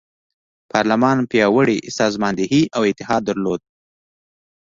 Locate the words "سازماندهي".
1.97-2.63